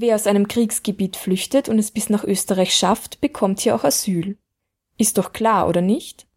[0.00, 4.38] Wer aus einem Kriegsgebiet flüchtet und es bis nach Österreich schafft, bekommt hier auch Asyl.
[4.96, 6.28] Ist doch klar, oder nicht?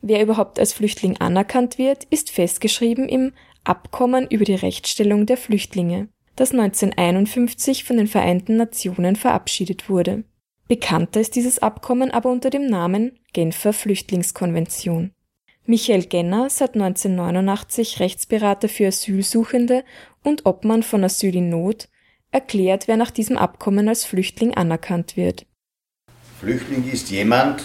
[0.00, 3.32] Wer überhaupt als Flüchtling anerkannt wird, ist festgeschrieben im
[3.64, 10.22] Abkommen über die Rechtsstellung der Flüchtlinge, das 1951 von den Vereinten Nationen verabschiedet wurde.
[10.68, 15.10] Bekannter ist dieses Abkommen aber unter dem Namen Genfer Flüchtlingskonvention.
[15.66, 19.82] Michael Genner, seit 1989 Rechtsberater für Asylsuchende
[20.22, 21.88] und Obmann von Asyl in Not,
[22.34, 25.46] erklärt, wer nach diesem Abkommen als Flüchtling anerkannt wird.
[26.40, 27.62] Flüchtling ist jemand,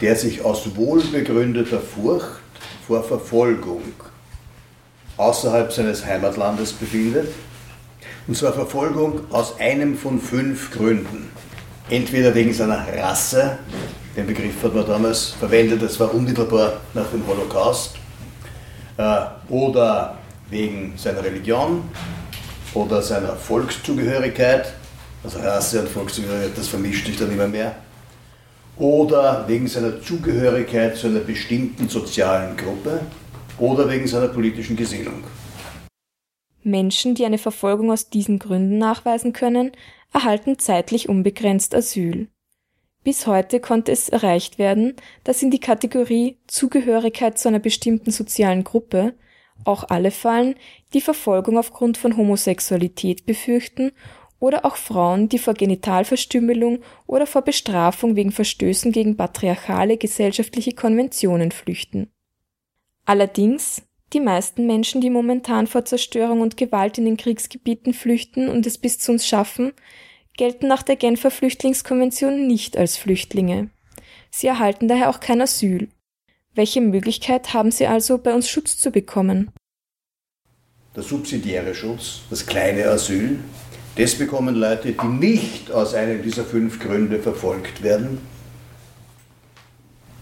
[0.00, 2.40] der sich aus wohlbegründeter Furcht
[2.86, 3.82] vor Verfolgung
[5.16, 7.28] außerhalb seines Heimatlandes befindet.
[8.28, 11.30] Und zwar Verfolgung aus einem von fünf Gründen.
[11.90, 13.58] Entweder wegen seiner Rasse,
[14.16, 17.96] den Begriff hat man damals verwendet, das war unmittelbar nach dem Holocaust,
[18.96, 20.18] äh, oder
[20.50, 21.82] wegen seiner Religion
[22.78, 24.72] oder seiner Volkszugehörigkeit,
[25.24, 27.74] also Rasse und Volkszugehörigkeit, das vermischt sich dann immer mehr,
[28.76, 33.00] oder wegen seiner Zugehörigkeit zu einer bestimmten sozialen Gruppe
[33.58, 35.24] oder wegen seiner politischen Gesinnung.
[36.62, 39.72] Menschen, die eine Verfolgung aus diesen Gründen nachweisen können,
[40.12, 42.28] erhalten zeitlich unbegrenzt Asyl.
[43.02, 48.64] Bis heute konnte es erreicht werden, dass in die Kategorie Zugehörigkeit zu einer bestimmten sozialen
[48.64, 49.14] Gruppe
[49.64, 50.54] auch alle fallen,
[50.94, 53.92] die Verfolgung aufgrund von Homosexualität befürchten
[54.40, 61.50] oder auch Frauen, die vor Genitalverstümmelung oder vor Bestrafung wegen Verstößen gegen patriarchale gesellschaftliche Konventionen
[61.50, 62.10] flüchten.
[63.04, 68.66] Allerdings, die meisten Menschen, die momentan vor Zerstörung und Gewalt in den Kriegsgebieten flüchten und
[68.66, 69.72] es bis zu uns schaffen,
[70.36, 73.70] gelten nach der Genfer Flüchtlingskonvention nicht als Flüchtlinge.
[74.30, 75.88] Sie erhalten daher auch kein Asyl.
[76.54, 79.50] Welche Möglichkeit haben sie also, bei uns Schutz zu bekommen?
[80.96, 83.38] Der subsidiäre Schutz, das kleine Asyl,
[83.96, 88.18] das bekommen Leute, die nicht aus einem dieser fünf Gründe verfolgt werden,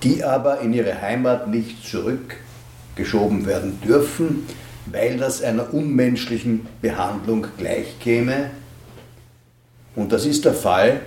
[0.03, 4.47] die aber in ihre Heimat nicht zurückgeschoben werden dürfen,
[4.87, 8.51] weil das einer unmenschlichen Behandlung gleichkäme.
[9.95, 11.01] Und das ist der Fall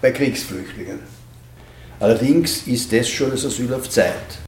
[0.00, 1.00] bei Kriegsflüchtlingen.
[2.00, 4.41] Allerdings ist das schon das Asyl auf Zeit.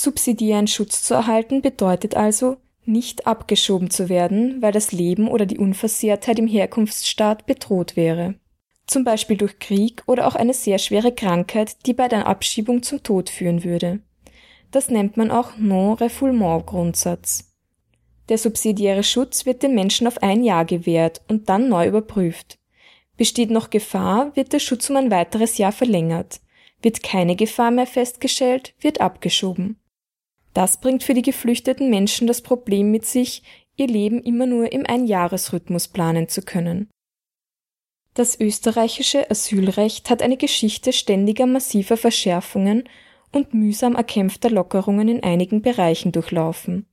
[0.00, 5.58] Subsidiären Schutz zu erhalten bedeutet also, nicht abgeschoben zu werden, weil das Leben oder die
[5.58, 8.36] Unversehrtheit im Herkunftsstaat bedroht wäre.
[8.86, 13.02] Zum Beispiel durch Krieg oder auch eine sehr schwere Krankheit, die bei der Abschiebung zum
[13.02, 13.98] Tod führen würde.
[14.70, 17.52] Das nennt man auch Non-Refoulement-Grundsatz.
[18.28, 22.60] Der subsidiäre Schutz wird den Menschen auf ein Jahr gewährt und dann neu überprüft.
[23.16, 26.40] Besteht noch Gefahr, wird der Schutz um ein weiteres Jahr verlängert.
[26.82, 29.76] Wird keine Gefahr mehr festgestellt, wird abgeschoben.
[30.58, 33.44] Das bringt für die geflüchteten Menschen das Problem mit sich,
[33.76, 36.88] ihr Leben immer nur im Einjahresrhythmus planen zu können.
[38.14, 42.88] Das österreichische Asylrecht hat eine Geschichte ständiger massiver Verschärfungen
[43.30, 46.86] und mühsam erkämpfter Lockerungen in einigen Bereichen durchlaufen.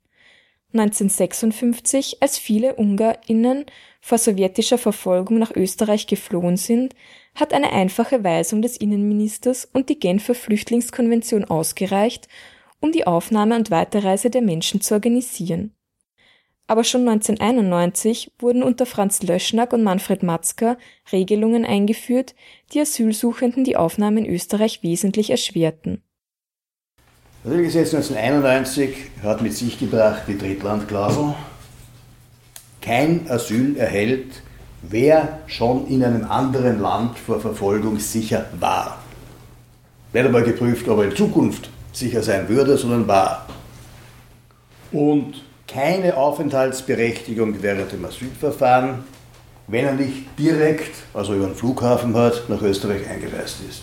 [0.74, 3.66] 1956, als viele UngarInnen
[4.00, 6.94] vor sowjetischer Verfolgung nach Österreich geflohen sind,
[7.34, 12.28] hat eine einfache Weisung des Innenministers und die Genfer Flüchtlingskonvention ausgereicht,
[12.80, 15.76] um die Aufnahme und Weiterreise der Menschen zu organisieren.
[16.68, 20.78] Aber schon 1991 wurden unter Franz Löschnack und Manfred Matzka
[21.12, 22.34] Regelungen eingeführt,
[22.74, 26.02] die Asylsuchenden die Aufnahme in Österreich wesentlich erschwerten.
[27.44, 31.36] Das Asylgesetz 1991 hat mit sich gebracht die Drittlandklausel.
[32.82, 34.42] Kein Asyl erhält,
[34.82, 39.04] wer schon in einem anderen Land vor Verfolgung sicher war.
[40.14, 43.48] Wird einmal geprüft, ob er in Zukunft sicher sein würde, sondern war.
[44.92, 49.04] Und keine Aufenthaltsberechtigung während dem Asylverfahren,
[49.68, 53.82] wenn er nicht direkt, also über den Flughafen hat, nach Österreich eingereist ist.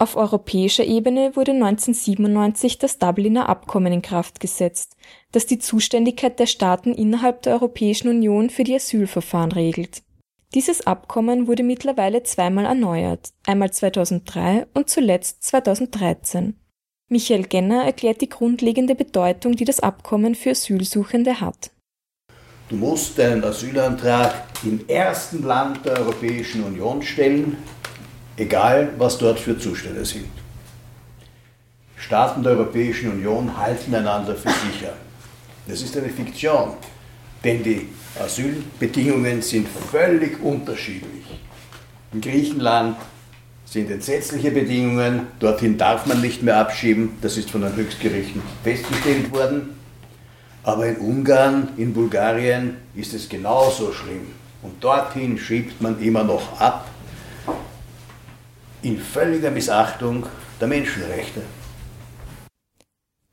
[0.00, 4.94] Auf europäischer Ebene wurde 1997 das Dubliner Abkommen in Kraft gesetzt,
[5.32, 10.02] das die Zuständigkeit der Staaten innerhalb der Europäischen Union für die Asylverfahren regelt.
[10.54, 16.54] Dieses Abkommen wurde mittlerweile zweimal erneuert, einmal 2003 und zuletzt 2013.
[17.10, 21.70] Michael Genner erklärt die grundlegende Bedeutung, die das Abkommen für Asylsuchende hat.
[22.68, 27.56] Du musst deinen Asylantrag im ersten Land der Europäischen Union stellen,
[28.36, 30.28] egal was dort für Zustände sind.
[31.96, 34.92] Staaten der Europäischen Union halten einander für sicher.
[35.66, 36.74] Das ist eine Fiktion,
[37.42, 37.88] denn die
[38.20, 41.24] Asylbedingungen sind völlig unterschiedlich.
[42.12, 42.96] In Griechenland
[43.70, 45.26] sind entsetzliche Bedingungen.
[45.40, 47.18] Dorthin darf man nicht mehr abschieben.
[47.20, 49.78] Das ist von den Höchstgerichten festgestellt worden.
[50.62, 54.28] Aber in Ungarn, in Bulgarien ist es genauso schlimm.
[54.62, 56.88] Und dorthin schiebt man immer noch ab,
[58.82, 60.26] in völliger Missachtung
[60.60, 61.42] der Menschenrechte.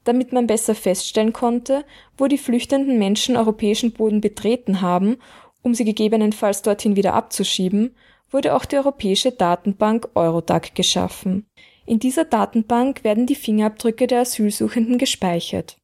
[0.04, 1.84] Damit man besser feststellen konnte,
[2.18, 5.18] wo die flüchtenden Menschen europäischen Boden betreten haben,
[5.64, 7.96] um sie gegebenenfalls dorthin wieder abzuschieben,
[8.32, 11.46] wurde auch die europäische Datenbank Eurodac geschaffen.
[11.86, 15.78] In dieser Datenbank werden die Fingerabdrücke der Asylsuchenden gespeichert.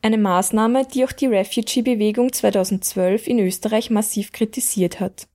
[0.00, 5.26] Eine Maßnahme, die auch die Refugee-Bewegung 2012 in Österreich massiv kritisiert hat.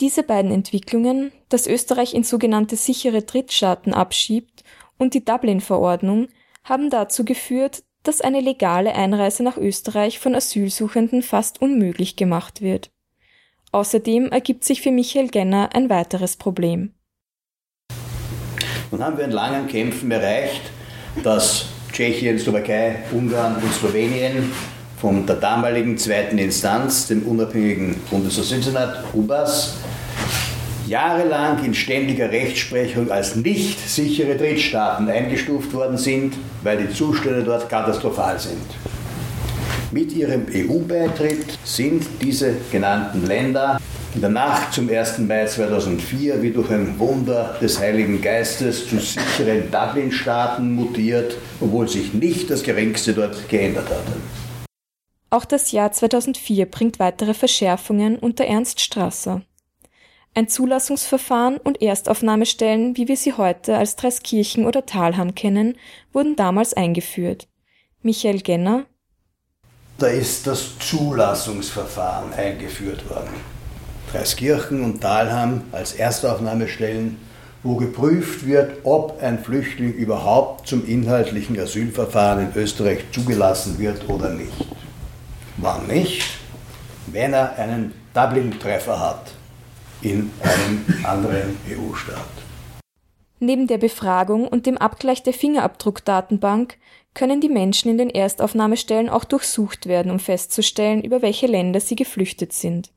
[0.00, 4.64] Diese beiden Entwicklungen, dass Österreich in sogenannte sichere Drittstaaten abschiebt
[4.98, 6.28] und die Dublin-Verordnung,
[6.64, 12.90] haben dazu geführt, dass eine legale Einreise nach Österreich von Asylsuchenden fast unmöglich gemacht wird.
[13.76, 16.92] Außerdem ergibt sich für Michael Genner ein weiteres Problem.
[18.90, 20.62] Nun haben wir in langen Kämpfen erreicht,
[21.22, 24.50] dass Tschechien, Slowakei, Ungarn und Slowenien
[24.98, 29.76] von der damaligen zweiten Instanz, dem unabhängigen Bundesasylsenat UBAS,
[30.86, 36.32] jahrelang in ständiger Rechtsprechung als nicht sichere Drittstaaten eingestuft worden sind,
[36.62, 38.95] weil die Zustände dort katastrophal sind.
[39.92, 43.80] Mit ihrem EU-Beitritt sind diese genannten Länder
[44.14, 45.18] in der Nacht zum 1.
[45.18, 52.14] Mai 2004 wie durch ein Wunder des Heiligen Geistes zu sicheren Dublin-Staaten mutiert, obwohl sich
[52.14, 54.12] nicht das Geringste dort geändert hatte.
[55.30, 59.42] Auch das Jahr 2004 bringt weitere Verschärfungen unter Ernst Strasser.
[60.34, 65.76] Ein Zulassungsverfahren und Erstaufnahmestellen, wie wir sie heute als Dreiskirchen oder Talham kennen,
[66.12, 67.46] wurden damals eingeführt.
[68.02, 68.86] Michael Genner.
[69.98, 73.30] Da ist das Zulassungsverfahren eingeführt worden.
[74.12, 77.16] Dreiskirchen und Talham als Erstaufnahmestellen,
[77.62, 84.28] wo geprüft wird, ob ein Flüchtling überhaupt zum inhaltlichen Asylverfahren in Österreich zugelassen wird oder
[84.28, 84.66] nicht.
[85.56, 86.24] Wann nicht?
[87.06, 89.32] Wenn er einen Dublin-Treffer hat
[90.02, 92.20] in einem anderen EU-Staat.
[93.38, 96.76] Neben der Befragung und dem Abgleich der Fingerabdruckdatenbank
[97.16, 101.96] können die Menschen in den Erstaufnahmestellen auch durchsucht werden, um festzustellen, über welche Länder sie
[101.96, 102.92] geflüchtet sind.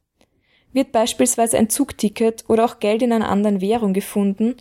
[0.74, 4.58] Wird beispielsweise ein Zugticket oder auch Geld in einer anderen Währung gefunden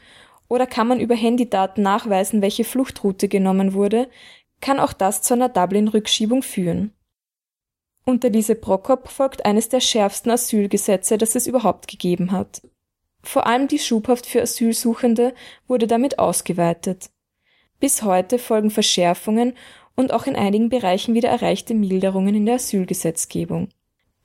[0.47, 4.09] oder kann man über Handydaten nachweisen, welche Fluchtroute genommen wurde,
[4.61, 6.93] kann auch das zu einer Dublin-Rückschiebung führen.
[8.05, 12.63] Unter Lise Prokop folgt eines der schärfsten Asylgesetze, das es überhaupt gegeben hat.
[13.25, 15.35] Vor allem die Schubhaft für Asylsuchende
[15.67, 17.11] wurde damit ausgeweitet.
[17.81, 19.55] Bis heute folgen Verschärfungen
[19.95, 23.69] und auch in einigen Bereichen wieder erreichte Milderungen in der Asylgesetzgebung.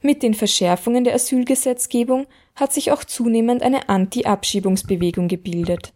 [0.02, 5.94] Mit den Verschärfungen der Asylgesetzgebung hat sich auch zunehmend eine Anti-Abschiebungsbewegung gebildet.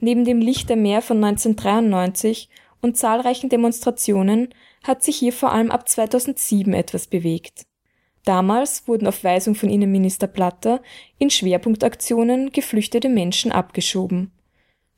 [0.00, 2.48] Neben dem Lichtermeer von 1993
[2.80, 4.48] und zahlreichen Demonstrationen
[4.82, 7.66] hat sich hier vor allem ab 2007 etwas bewegt.
[8.24, 10.82] Damals wurden auf Weisung von Innenminister Platter
[11.18, 14.32] in Schwerpunktaktionen geflüchtete Menschen abgeschoben.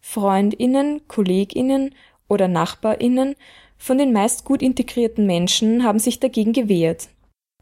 [0.00, 1.94] Freundinnen, Kolleginnen
[2.28, 3.34] oder Nachbarinnen
[3.78, 7.08] von den meist gut integrierten Menschen haben sich dagegen gewehrt.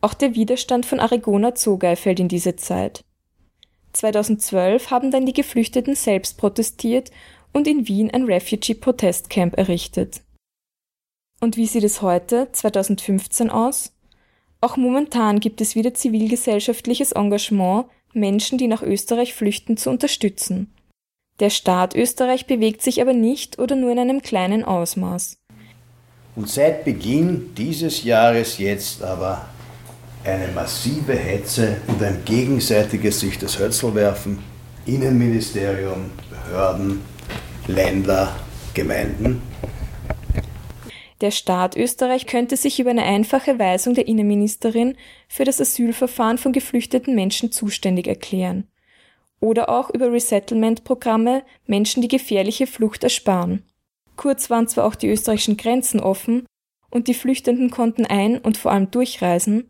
[0.00, 3.04] Auch der Widerstand von Arigona Zogay fällt in diese Zeit.
[3.92, 7.10] 2012 haben dann die Geflüchteten selbst protestiert
[7.52, 10.20] und in Wien ein Refugee-Protestcamp errichtet.
[11.40, 13.92] Und wie sieht es heute, 2015, aus?
[14.60, 20.72] Auch momentan gibt es wieder zivilgesellschaftliches Engagement, Menschen, die nach Österreich flüchten, zu unterstützen.
[21.40, 25.38] Der Staat Österreich bewegt sich aber nicht oder nur in einem kleinen Ausmaß.
[26.35, 29.47] Und seit Beginn dieses Jahres jetzt aber
[30.25, 34.38] eine massive Hetze und ein gegenseitiges sich das Hölzel werfen.
[34.87, 37.02] Innenministerium, Behörden,
[37.66, 38.35] Länder,
[38.75, 39.43] Gemeinden
[41.21, 44.97] der Staat Österreich könnte sich über eine einfache Weisung der Innenministerin
[45.28, 48.69] für das Asylverfahren von geflüchteten Menschen zuständig erklären.
[49.40, 53.62] Oder auch über Resettlement-Programme Menschen die gefährliche Flucht ersparen.
[54.16, 56.47] Kurz waren zwar auch die österreichischen Grenzen offen
[56.90, 59.69] und die Flüchtenden konnten ein- und vor allem durchreisen,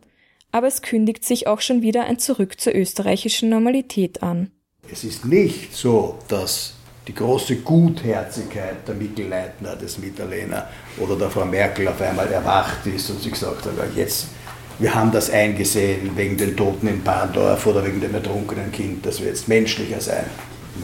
[0.53, 4.53] aber es kündigt sich auch schon wieder ein Zurück zur österreichischen Normalität an.
[4.91, 6.75] Es ist nicht so, dass
[7.09, 10.69] die große Gutherzigkeit der Mittelleitner des Mitterlehner
[10.99, 14.29] oder der Frau Merkel auf einmal erwacht ist und sie gesagt hat, jetzt,
[14.79, 19.21] wir haben das eingesehen wegen den Toten in Bahndorf oder wegen dem ertrunkenen Kind, dass
[19.21, 20.25] wir jetzt menschlicher sein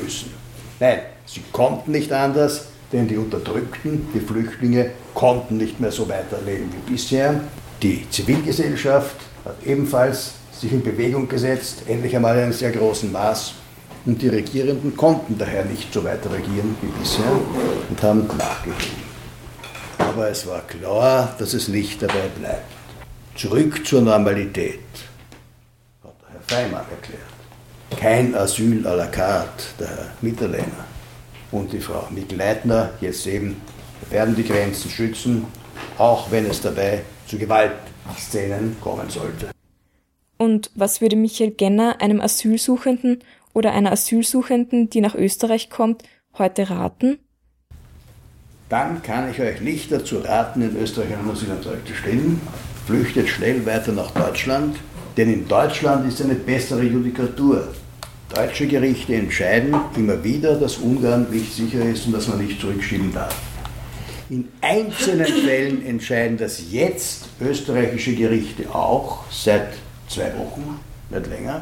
[0.03, 0.33] müssen.
[0.81, 6.71] Nein, sie konnten nicht anders, denn die Unterdrückten, die Flüchtlinge, konnten nicht mehr so weiterleben
[6.73, 7.41] wie bisher.
[7.83, 13.55] Die Zivilgesellschaft hat ebenfalls sich in Bewegung gesetzt, endlich einmal in einem sehr großen Maß
[14.07, 17.25] und die Regierenden konnten daher nicht so weiter regieren wie bisher
[17.89, 19.13] und haben nachgegeben.
[19.99, 22.82] Aber es war klar, dass es nicht dabei bleibt.
[23.43, 24.79] Zurück zur Normalität,
[26.05, 27.99] hat der Herr Freimann erklärt.
[27.99, 30.85] Kein Asyl à la carte, der Herr Mitterlehner
[31.51, 33.61] und die Frau Mikl-Leitner jetzt eben
[34.11, 35.47] werden die Grenzen schützen,
[35.99, 39.51] auch wenn es dabei zu Gewaltszenen kommen sollte.
[40.39, 46.05] Und was würde Michael Genner einem Asylsuchenden oder einer Asylsuchenden, die nach Österreich kommt,
[46.39, 47.19] heute raten?
[48.69, 52.41] Dann kann ich euch nicht dazu raten, in Österreich einen Asylantrag zu stellen.
[52.87, 54.77] Flüchtet schnell weiter nach Deutschland,
[55.17, 57.69] denn in Deutschland ist eine bessere Judikatur.
[58.35, 63.13] Deutsche Gerichte entscheiden immer wieder, dass Ungarn nicht sicher ist und dass man nicht zurückschieben
[63.13, 63.37] darf.
[64.31, 69.75] In einzelnen Fällen entscheiden das jetzt österreichische Gerichte auch, seit
[70.09, 71.61] zwei Wochen, nicht länger.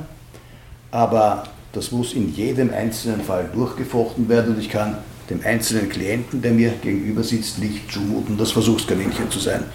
[0.92, 4.98] Aber das muss in jedem einzelnen Fall durchgefochten werden und ich kann
[5.28, 9.64] dem einzelnen Klienten, der mir gegenüber sitzt, nicht zumuten, das Versuchskaninchen zu sein.